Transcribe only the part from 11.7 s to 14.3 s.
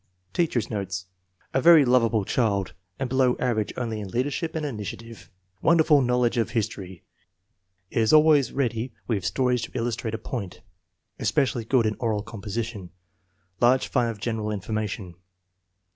in oral composition. Large fund of